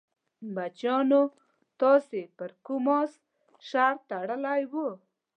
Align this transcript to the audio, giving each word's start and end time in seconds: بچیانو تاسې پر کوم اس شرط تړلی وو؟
بچیانو 0.55 1.21
تاسې 1.81 2.21
پر 2.37 2.51
کوم 2.65 2.85
اس 2.99 3.11
شرط 3.69 3.99
تړلی 4.09 4.61
وو؟ 4.71 4.87